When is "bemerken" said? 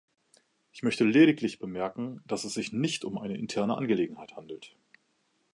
1.59-2.23